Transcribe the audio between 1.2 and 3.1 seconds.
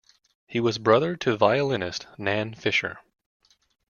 vilionist, Nan Fisher.